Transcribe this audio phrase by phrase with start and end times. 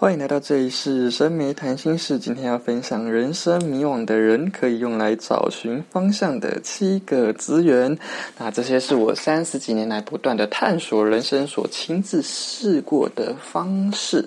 [0.00, 2.18] 欢迎来到这一世生梅谈心事。
[2.18, 7.98] 今天要分享人生迷惘的人可以用来找寻方向的七个资源。
[8.38, 14.26] 那这些是我三十几年来不断的探索人生所亲自试过的方式，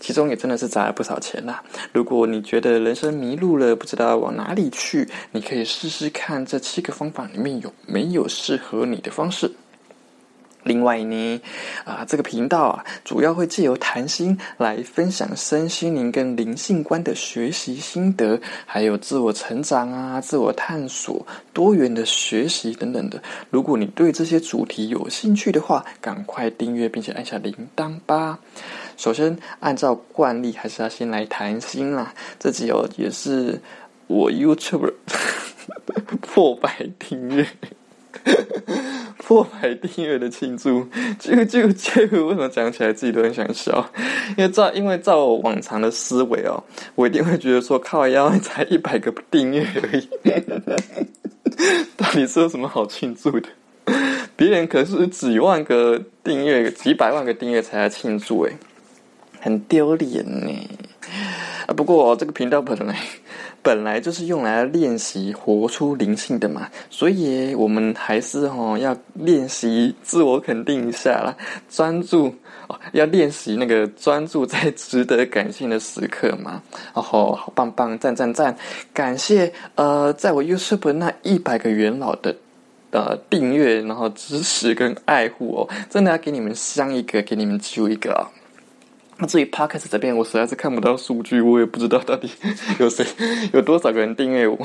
[0.00, 1.62] 其中也真的是砸了不少钱啦。
[1.92, 9.52] 如果你觉得人生迷路了，不知道往哪里去，你可以试试看这七个方法里面有没有适合你的方式。
[10.62, 11.40] 另外呢，
[11.84, 23.22] 啊，这个频道啊，主要会借由谈心来分享身心灵跟灵性观的学习心得，还有自我成长啊、自我探索、多元的学习等等的。
[23.48, 28.38] 如果你对这些主题有兴趣的话，赶快订阅并且按下铃铛吧。
[28.96, 32.14] 首先，按照惯例，还是要先来谈心啦。
[32.38, 33.60] 这集哦，也是
[34.06, 34.92] 我 YouTube
[36.20, 37.46] 破百订阅。
[39.18, 40.86] 破百订阅的庆祝，
[41.18, 43.88] 就就就为什么讲起来自己都很想笑？
[44.36, 46.62] 因为照因为照我往常的思维哦，
[46.96, 50.08] 我一定会觉得说靠腰才一百个订阅而已，
[51.96, 53.48] 到底是有什么好庆祝的？
[54.36, 58.56] 别人可是几万个订阅、几百万个订阅才来庆祝，诶
[59.40, 60.52] 很丢脸呢。
[61.74, 62.96] 不过这个频道本来。
[63.62, 71.36] 本来就是用来练习活出灵性的嘛，所以我们还是哈要练习自我肯定一下啦，
[71.68, 72.34] 专注
[72.68, 76.62] 哦，要练习那个专注在值得感谢的时刻嘛。
[76.94, 78.56] 然后好棒棒，赞赞赞，
[78.94, 82.34] 感谢呃，在我 YouTube 那一百个元老的
[82.92, 88.24] 呃订阅，然后支持跟爱护哦，真的要给你们香一个，给你们揪一个啊。
[89.20, 92.30] 那至于 p o c a s t 这边，我实在是看不到数据，我也不知道到底
[92.80, 93.04] 有谁
[93.52, 94.58] 有多少个人订阅我。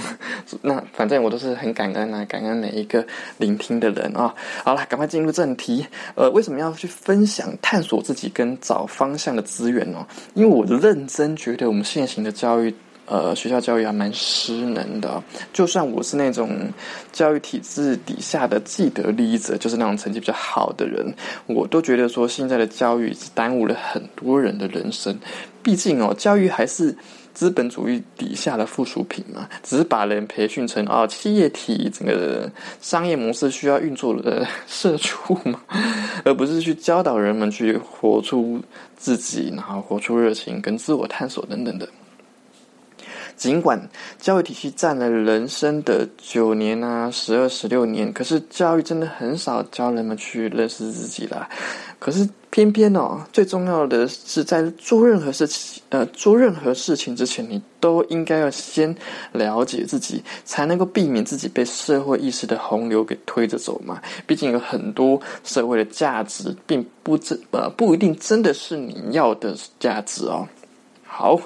[0.62, 3.06] 那反正我都是很感恩啊，感恩每一个
[3.38, 4.34] 聆听的人啊。
[4.64, 5.86] 好了，赶快进入正题。
[6.16, 10.08] 呃，为什么要去分享探索自己跟找方向的资源呢？
[10.34, 12.74] 因为我认真觉得我们现行的教育。
[13.06, 15.22] 呃，学校教育还蛮失能的。
[15.54, 16.50] 就算我是那种
[17.12, 21.14] 教育体制底下的既得利益者，就是那种成绩比较好的人，
[21.46, 25.18] 我都觉得说现在的教育是耽误了很多人的人生。
[25.62, 26.96] 毕竟哦，教育还是
[27.34, 32.50] 资本主义底下的附属品嘛，只是把人培训成啊企业体整个
[32.82, 35.60] 商业模式需要运作的社畜嘛，
[36.24, 38.62] 而不是去教导人们去活出
[38.96, 41.88] 自己，然后活出热情跟自我探索等等的。
[43.36, 43.80] 尽管
[44.20, 51.48] 教育体系占了人生的九年啊、十二、十六年，可是教育真的很少教人们去认识自己啦。
[52.00, 58.96] 可是偏偏哦，最重要的是在做任何事情，呃，做任何事情之前，你都应该要先
[59.32, 64.02] 了解自己，才能够避免自己被社会意识的洪流给推着走嘛。
[64.26, 70.48] 毕竟有很多社会的价值，并不真呃不一定真的是你要的价值哦。
[71.04, 71.40] 好。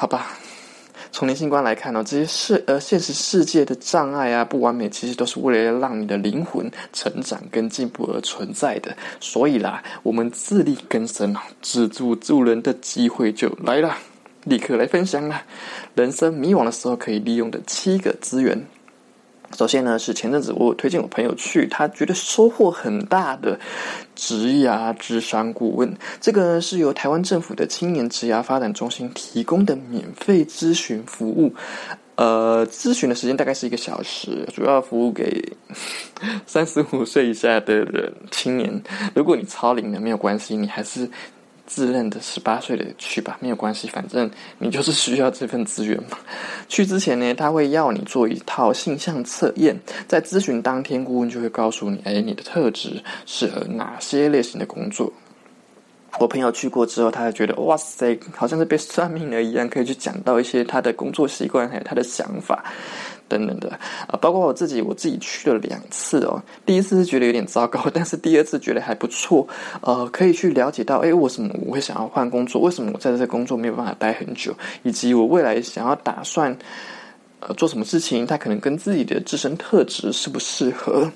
[0.00, 0.28] 好吧，
[1.12, 8.96] 从灵性观来看呢，这些世呃现实世界的障碍啊、不完美，其实都是为了让你的灵魂成长跟进步而存在的。
[9.20, 13.94] 所以啦，我们自力更生啊，自助助人的机会就来了。
[14.44, 15.42] 立刻来分享啦，
[15.94, 18.58] 人生迷惘的时候可以利用的七个资源。
[19.56, 23.58] 首先呢，是前阵子我推荐我朋友去，他觉得收获很大的
[24.14, 31.52] 职涯智商顾问，这个是由台湾政府的青年职涯发展中心提供的免费咨询服务。
[32.14, 35.56] 呃，咨询的时间大概是一个小时，主要服务给
[36.46, 38.82] 三十五岁以下的人青年。
[39.14, 41.10] 如果你超龄了，没有关系，你还是。
[41.72, 46.18] 自认的十八岁的去吧，没有关系，反正你就是需要这份资源嘛。
[46.68, 49.78] 去之前呢，他会要你做一套性向测验，
[50.08, 55.12] 在咨询当天，顾问就会告诉你，哎，你的特质适合哪些类型的工作。
[56.18, 62.64] 我朋友去过之后，他就觉得，哇塞，好像是被算命了一样，可以去讲到一些他的工作习惯，还有他的想法。
[63.30, 63.70] 等等的
[64.08, 66.42] 啊，包括我自己，我自己去了两次哦。
[66.66, 69.46] 第一次是觉得有点糟糕， 但是第二次觉得还不错。
[69.80, 72.60] 呃，可以去了解到，哎，为什么我会想要换工作？
[72.60, 74.52] 为什么我在这工作没有办法待很久？
[74.82, 76.54] 以及我未来想要打算
[77.38, 81.10] 呃做什么事情，他可能跟自己的自身特质适不适合？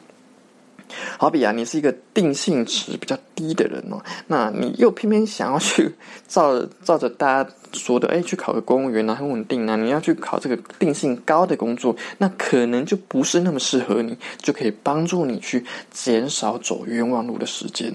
[1.19, 5.95] 好比啊，你是一个定性值比较低的人哦，那你又偏偏想要去
[6.29, 7.51] 照照着大家。
[7.75, 9.75] 说的哎，去考个公务员啊，很稳定啊。
[9.75, 17.93] 你要去考这个定性高的工作，那可能就不是那么适合你，就可以帮助你去减少走冤枉路的时间。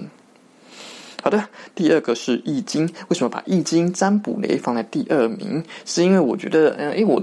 [1.22, 1.42] 好的，
[1.74, 5.64] 第二个是易经，为什么把易经占卜雷放在第二名？
[5.86, 7.22] 是因为我觉得，嗯，哎，我。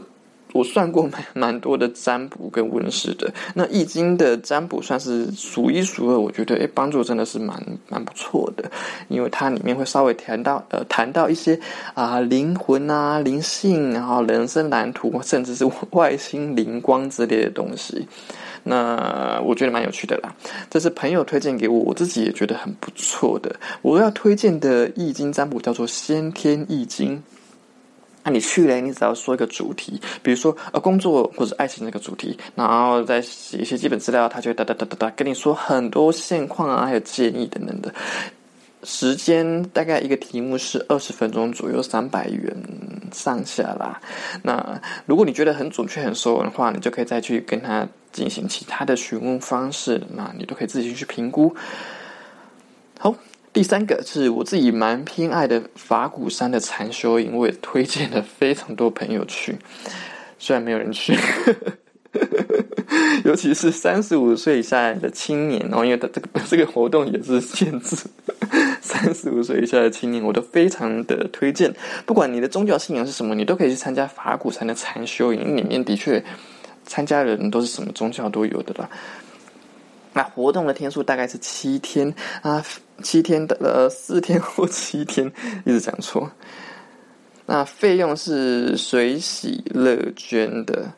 [0.58, 8.70] 我算过蛮蛮多的占卜跟温室的，那易经的占卜算是数一数二，我觉得诶帮助真的是蛮蛮不错的，
[9.08, 11.60] 因为它里面会稍微谈到呃谈到一些
[11.94, 18.08] 啊灵魂啊灵性，然后人生蓝图，甚至是外星灵光之类的东西。
[18.64, 20.34] 那我觉得蛮有趣的啦，
[20.70, 23.56] 这是朋友推荐给我，我自己也觉得很不错的。
[23.82, 27.22] 我要推荐的易经占卜叫做先天易经。
[28.28, 37.94] 那你去了，你只要说一个主题，比如说呃工作或者爱情这个主题，然后再写一些基本资料，他就哒哒哒哒哒跟你说很多现况啊，还有建议等等的。
[38.84, 42.54] 时间大概一个题目是二十分钟左右，三百元
[43.14, 44.02] 上下啦。
[44.44, 51.56] 那如果你觉得很准确、很熟的话，你就可以再去跟他进行其他的询问方式，那你都可以自己去评估。
[53.00, 53.16] 好，
[53.58, 59.58] 第三个是我自己蛮偏爱的法鼓山的禅修营，我也推荐了非常多朋友去，
[60.38, 61.18] 虽然没有人去。
[63.26, 67.96] 尤其是三十五岁以下的青年哦，因为他这个这个活动也是限制
[68.80, 71.74] 三十五岁以下的青年，我都非常的推荐。
[72.06, 76.24] 不管你的宗教信仰是什么，你都可以去参加法鼓山的禅修营，里面的确
[76.86, 78.88] 参加的人都是什么宗教都有的啦。
[80.18, 82.12] 那活动的天数大概是七天
[82.42, 82.66] 啊，
[83.04, 85.32] 七天的呃四天或七天，
[85.64, 86.28] 一直讲错。
[87.46, 90.92] 那费用是随喜乐捐的。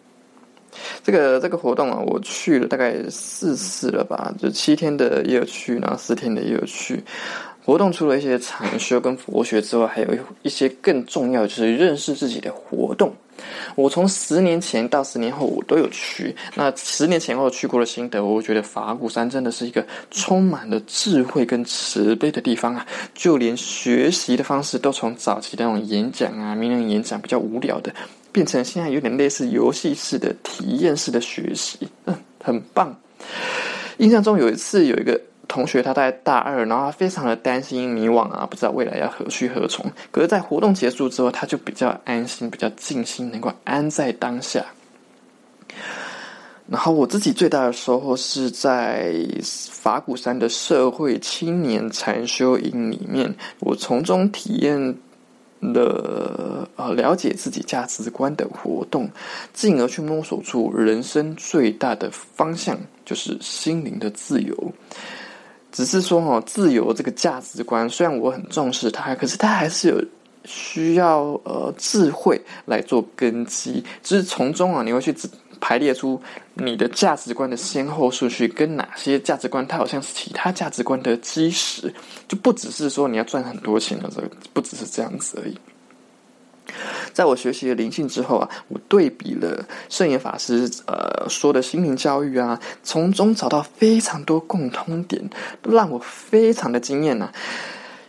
[1.03, 7.03] 这个这个活动啊，我去了大概四次了吧，就七天的也有去，然后四天的也有去。
[7.65, 10.07] 活动除了一些禅修跟佛学之外，还有
[10.43, 13.13] 一些更重要就是认识自己的活动。
[13.75, 16.35] 我从十年前到十年后，我都有去。
[16.55, 22.85] 那十年前后去过的心得，我觉得法鼓山真的是一个充满了智慧跟慈悲的地方啊！
[23.13, 27.93] 就连学习的方式，都从早期的那种演讲啊、名人演讲比较无聊的。
[28.31, 32.95] 变成现在有点类似游戏式的体验式的学习，嗯，很棒。
[33.97, 39.85] 印象中有一次有一个同学，他在大二，然后他非常的担心迷惘啊，不知道未来要何去何从。
[40.11, 44.65] 可是，在活动结束之后，他就比较安心，比较静心，能够安在当下。
[46.67, 49.13] 然后我自己最大的收获是在
[49.71, 54.95] 法鼓山的社会青年禅修营里面，我从中体验。
[55.73, 59.09] 的呃，了解自己价值观的活动，
[59.53, 64.55] 进而去摸索出人生最大的方向，就是心灵的自由。
[65.71, 70.03] 只是说哦，自由这个价值观，虽然我很重视它，可是它还是有
[70.45, 75.15] 需要呃智慧来做根基，就是从中啊，你会去
[75.61, 76.19] 排列出
[76.53, 81.93] 你的价值观的先后顺序，跟哪些价值观它好像是其他价值观的基石，
[82.27, 85.57] 就不只是说你要赚很多钱的这个，不只是这样子而已。
[87.13, 95.29] 在我学习了灵性之后啊，我对比了圣严法师呃说的心灵教育啊，从中找到非常多共通点，
[95.61, 97.31] 都让我非常的惊艳呐。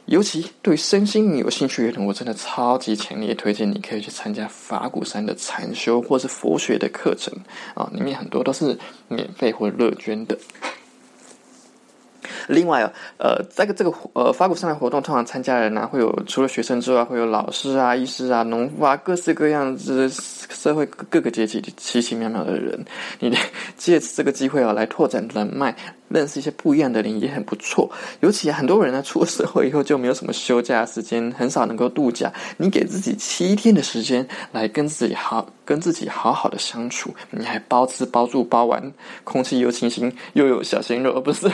[0.07, 7.33] 尤其对身心灵有兴趣的人，我真的超级强烈推荐你可以去参加法鼓山的禅修或是佛学的课程
[7.75, 8.77] 啊，里面很多都是
[9.07, 10.37] 免费或乐捐的。
[12.49, 22.85] 另外啊，呃，这个这个呃法鼓山的活动，通常参加人呢，会有除了学生之外，会有老师啊、医师啊、农夫啊，各式各样子社会各个阶级奇奇妙妙的人。
[23.19, 23.37] 你
[23.77, 25.75] 借这个机会啊，来拓展人脉，
[26.09, 27.91] 认识一些不一样的人，也很不错。
[28.21, 32.33] 尤其很多人呢，出了社会以后就没有什么休假时间，很少能够度假。
[32.57, 38.93] 你给自己七天的时间来跟自己好，跟自己好好的相处，你还包吃包住包玩，
[39.25, 41.51] 空气又清新，又有小鲜肉，不是？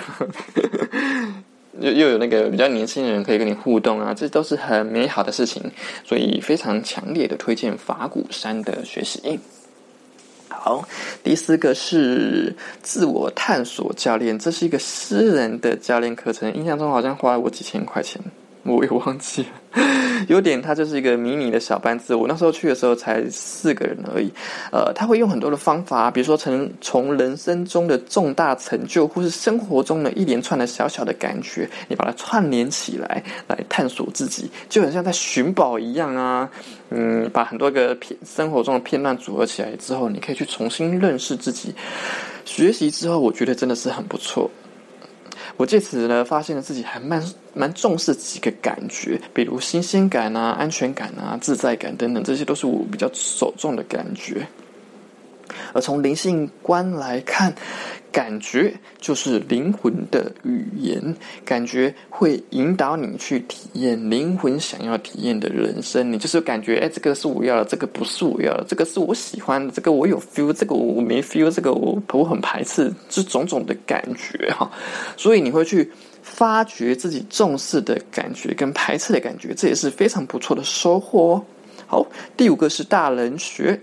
[1.79, 5.63] 又又有那个比较年轻的人可以跟你互动啊，这都是很美好的事情，
[6.05, 9.39] 所以非常强烈的推荐法鼓山的学习。
[10.49, 10.83] 好，
[11.23, 18.21] 第四个是自我探索教练，这是一个私人的教练课程，印象中好像花了我几千块钱。
[18.67, 19.85] 我也忘记了，
[20.29, 22.15] 有点，他就是一个迷你的小班子。
[22.15, 24.31] 我那时候去的时候才四个人而已。
[24.73, 36.51] 呃，他会用很多的方法，比如说从从人生中的重大成就，或是生活中的一连串的小小的感觉，你把它串联起来，来探索自己，就很像在寻宝一样啊。
[36.91, 41.75] 嗯，把很多个片生活中的片段组合起来之后，你可以去重新认识自己。
[42.45, 44.51] 学习之后，我觉得真的是很不错。
[45.57, 47.23] 我借此呢，发现了自己还蛮
[47.55, 54.47] 蛮重视几个感觉，比如新鲜感啊、安全感啊、自在感等等，这些都是我比较首重的感觉。
[55.73, 57.55] 而从灵性观来看，
[58.11, 66.11] 感觉就是灵魂的语言，感觉会引导你去体验灵魂想要体验的人生。
[66.13, 74.71] 你就是感觉，哎，这个是我要的，这个不是我要的，这个是我喜欢的，这个我有 feel，这个我没 feel，这个我我很排斥，这种种的感觉哈。
[75.17, 81.45] 所以你会去发掘自己重视的感觉跟排斥的感觉，这也是非常不错的收获哦。
[81.87, 83.79] 好，第五个是大人学。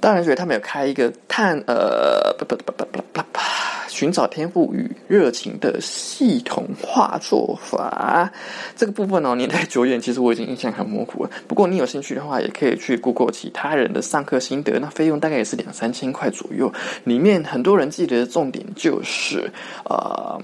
[0.00, 3.40] 当然，所以他们有开一个探呃不不不不不不
[3.88, 8.32] 寻找天赋与热情的系统化做法，
[8.74, 11.30] 这个部分哦年代久远，其实我已经印象很模糊了。
[11.46, 16.72] 不过你有兴趣的话，也可以去 Google 其他人的上课心得，那费用大概也是两三千块左右。
[17.04, 19.50] 里面很多人记得的重点就是
[19.84, 20.40] 呃。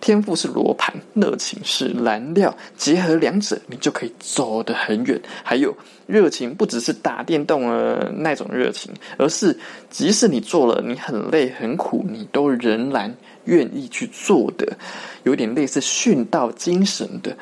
[0.00, 5.20] 天赋是罗盘，热情是燃料，结合两者，你就可以走得很远。
[5.42, 9.56] 还有热情，不只是打电动的那种热情，而是
[9.88, 14.76] 即使你做了，你很累很苦，你都仍然愿意去做的，
[15.24, 17.36] 有点类似殉道精神的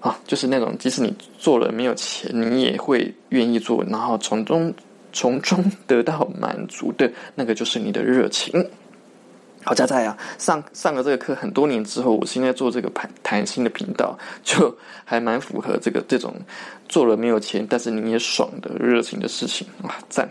[0.00, 4.72] 啊，就是那种即使你做了没有钱，你也会愿意做，然后从中
[5.12, 8.64] 从中得到满足的那个，就是你的热情。
[9.64, 16.34] 好，佳在啊，上上了这个课很多年之后，我现在做这个谈谈心的频道，就还蛮符合这个这种
[16.88, 20.28] 做了没有钱，但是你也爽的热情的事情哇，赞。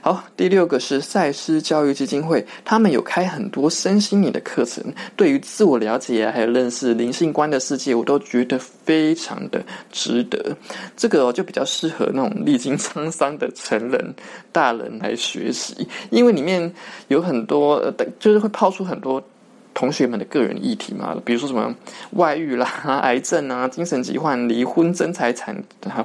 [0.00, 4.82] 好，第六个是赛斯教育基金会，他们有开很多身心灵的课程，
[5.16, 10.56] 对于自我了解还有认识灵性观的世界，我都觉得非常的值得。
[10.96, 14.14] 这个就比较适合那种历经沧桑的成人
[14.52, 16.72] 大人来学习，因为里面
[17.08, 19.22] 有很多，就是会抛出很多。
[19.78, 21.72] 同学们的个人议题嘛，比如说什么
[22.14, 22.66] 外遇啦、
[23.04, 25.56] 癌症啊、精神疾患、离婚、争财产，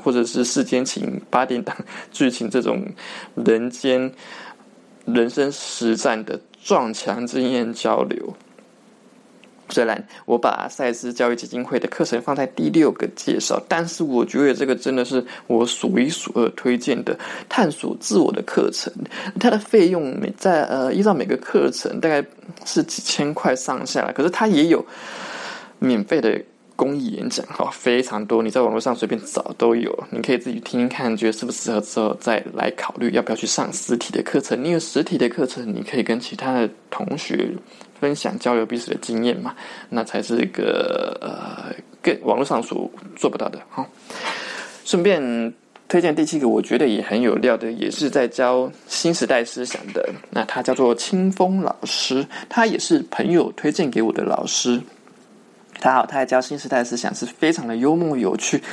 [0.04, 1.76] 或者是世间情、八点档
[2.14, 2.86] 剧情这种
[3.34, 4.12] 人间
[5.06, 8.36] 人生实战的撞墙经验交流。
[9.70, 17.18] 虽然我把赛斯教育基金会的课程放在第六个介绍，但是我觉得这个真的是我数一数二推荐的
[17.50, 18.94] 探索自我的课程。
[19.40, 22.24] 它的费用每在呃依照每个课程大概
[22.66, 24.86] 是几千块上下，可是它也有
[25.80, 26.42] 免费的
[26.76, 28.42] 公益演讲，哈，非常多。
[28.42, 34.64] 你在网络上随便找都有，你可以自己听听看，觉得适不适合之后再来考虑要不要去上实体的课程。
[34.64, 37.50] 因为实体的课程你可以跟其他的同学。
[38.02, 39.56] 分享交流彼此的经验嘛，
[39.88, 43.88] 那才是一个呃，跟网络上所做不到的哈。
[44.84, 45.54] 顺便
[45.88, 50.10] 推荐第七个，我觉得也很有料的，也是在教新时代思想的。
[50.32, 54.82] 那他叫做清风老师，他也是朋友推荐给我的老师。
[55.80, 58.64] 他好，他在教新时代思想是非常的幽默有趣。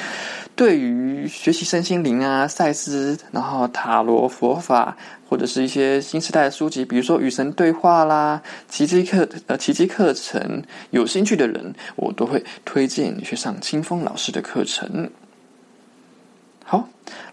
[0.54, 4.96] 对于学习身心灵啊、赛斯，然后塔罗、佛法，
[5.28, 15.10] 或者是一些新时代的书籍，比如说《与神对话》啦、奇迹课呃奇迹课程，有兴趣的人，我都会推荐你去上清风老师的课程。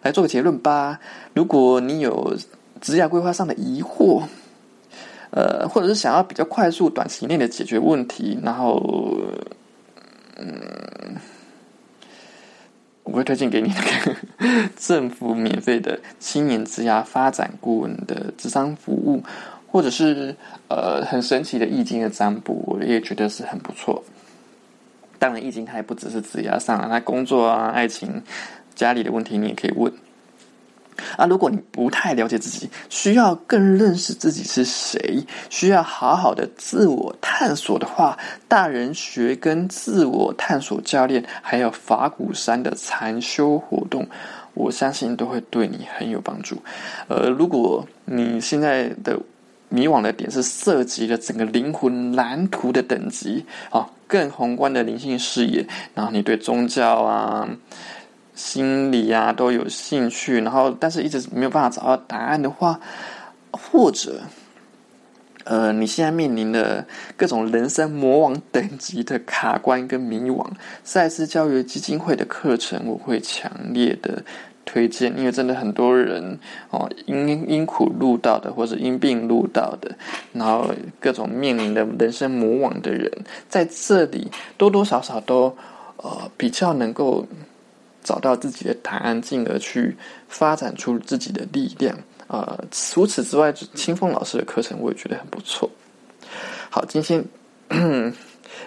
[0.02, 1.00] 来做个结论吧。
[1.34, 2.36] 如果你有
[2.82, 4.24] 职业规划上的疑惑，
[5.32, 9.18] 呃，或者是想要比较快速、短期内的解决问题，然后，
[10.38, 11.16] 嗯。
[13.04, 14.14] 我会推荐给你那个
[14.76, 19.24] 政府免费的青年职涯发展顾问的智商服务，
[19.66, 20.36] 或者是
[20.68, 24.04] 呃很神奇的易经的占卜，我也觉得是很不错。
[25.18, 28.22] 当然，易经它也不只是职涯上啊，它工作啊、爱情、
[28.78, 29.92] 家里的问题，你也可以问。
[31.16, 38.18] 啊，如果你不太了解自己，需要更认识自己是谁，需要好好的自我探索的话，
[38.48, 44.08] 大人学跟自我探索教练，还有法鼓山的禅修活动，
[44.56, 46.58] 我相信都会对你很有帮助。
[47.08, 49.20] 呃，如果你现在的
[49.70, 57.48] 迷惘的点是涉及了整个灵魂蓝图的等级啊，更宏观的灵性视野，然后你对宗教啊。
[58.38, 62.80] 心理啊都有兴趣，然后但是一直没有办法找到答案的话，
[63.50, 64.22] 或者，
[65.44, 66.86] 呃，你现在面临的
[67.18, 70.46] 各种人生魔王等级的卡关跟迷惘，
[70.84, 74.24] 赛斯教育基金会的课程我会强烈的
[74.64, 76.38] 推荐，因为真的很多人
[76.70, 79.98] 哦因因苦入道的，或者因病入道的，
[80.34, 83.12] 然后各种面临的人生魔王的人，
[83.50, 85.58] 在这里多多少少都
[85.98, 87.26] 呃比较能够。
[88.04, 89.96] 找到自己的答案，进而去
[90.28, 91.98] 发展出自己的力量。
[92.28, 95.70] 呃，除此之外，清风老师的课程我也觉得很不错。
[96.70, 97.24] 好，今天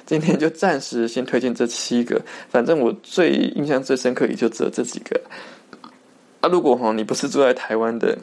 [0.07, 5.21] 今天就暂时先推荐这七个，反正我最印象最深刻也就只有这几个。
[6.41, 8.17] 啊，如果哈你不是住在台湾的，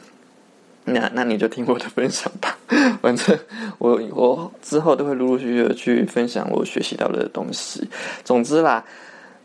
[0.84, 2.58] 那那你就听我的分享吧。
[3.00, 3.38] 反正
[3.78, 7.88] 我我之后都会陆陆续续的去分享我学习到的东西。
[8.24, 8.84] 总之啦。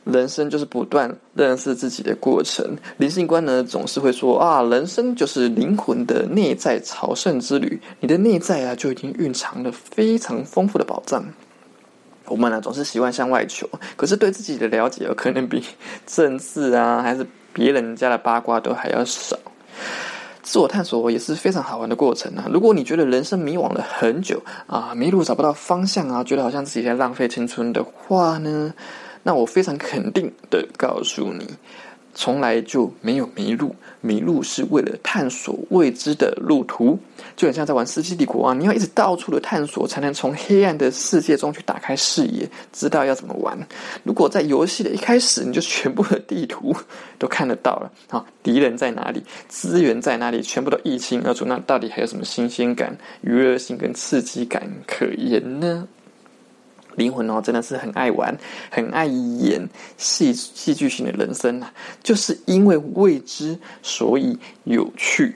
[0.06, 2.66] 人生就是不断认识自己的过程。
[2.98, 7.80] 灵性观呢，总是会说啊，人生就是灵魂的内在朝圣之旅。
[8.00, 11.24] 你的内在啊，就已经蕴藏了非常丰富的宝藏。
[12.26, 15.64] 我们呢，总是习惯向外求，可是对自己的了解，可能比
[16.06, 19.38] 政治啊，还是别人家的八卦都还要少。
[20.42, 22.46] 自我探索也是非常好玩的过程啊！
[22.52, 28.74] 如果你觉得人生迷惘了很久啊，迷路找不到方向啊，觉得好像自己在浪费青春的话呢？
[29.24, 31.48] 那我非常肯定的告诉你，
[32.14, 37.00] 从来就没有迷路，迷路是为了探索未知的路途，
[37.36, 38.54] 就很像在玩《世纪帝国》啊！
[38.54, 43.58] 你要一直到处的探索，才能从黑暗的世界中去打开视野，知道要怎么玩。
[44.04, 46.76] 如果在游戏的一开始你就全部的地图
[47.18, 55.88] 都看得到了啊，敌人在哪里，资源在哪里，全部都一清二楚，那到底还有什么新鲜感、娱乐性跟刺激感可言呢？
[56.96, 58.38] 灵魂哦，真的是很爱玩，
[58.70, 61.74] 很爱演戏戏剧性的人生啊！
[62.04, 65.36] 就是因为未知，所以有趣。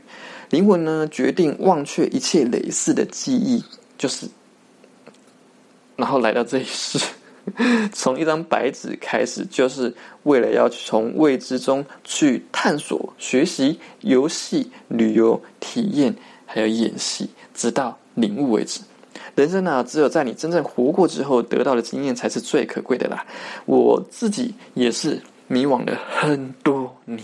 [0.49, 3.63] 灵魂呢，决定忘却一切累世的记忆，
[3.97, 4.27] 就是
[5.95, 6.99] 然后来到这一世，
[7.91, 18.79] 从一张白纸开始，就是为了要从未知中去探索、学习、游戏、旅游、体验，还有演戏，直到领悟为止。
[19.37, 23.23] 人生呢，只有在你真正活过之后，得到的经验才是最可贵的啦。
[23.67, 27.23] 我自己也是迷惘了很多年，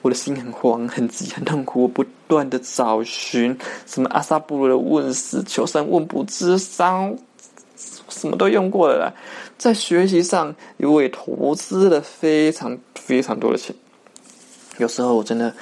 [0.00, 7.12] 我的心很慌、很急、很痛苦，我不断的找寻什么阿萨布鲁的问世、求神问卜、智商，
[8.08, 9.12] 什么都用过了啦。
[9.58, 13.74] 在学习上，我也投资了非常非常多的钱。
[14.78, 15.52] 有时候我真的。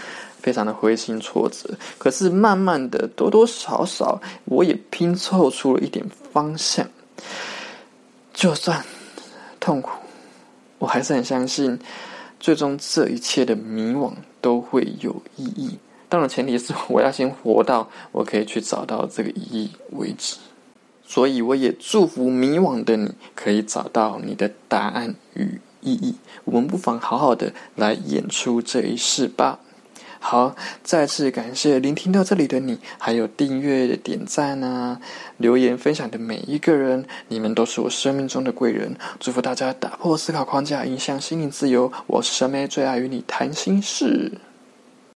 [0.43, 6.87] 非常的灰心挫折，可是慢慢的多多少少，我也拼凑出了一点方向。
[8.35, 8.85] 就算
[9.61, 9.91] 痛苦，
[10.79, 11.79] 我还是很相信，
[12.41, 15.79] 最终这一切的迷惘都会有意义。
[16.09, 20.37] 当然，前提是我要先活到我可以去找到这个意义为止。
[21.07, 26.17] 所以，我也祝福迷惘的你可以找到你的答案与意义。
[26.45, 29.61] 我们不妨好好的来演出这一世吧。
[30.25, 30.55] 好，
[30.85, 35.01] 再次感谢聆听到这里的你，还有订阅、点赞啊、
[35.37, 38.95] 留言、分享的每一个人，你们都是我生命中的贵人。
[39.19, 41.93] 祝福大家打破思考框架，影响心灵自由。
[42.07, 44.31] 我是神妹，最爱与你谈心事。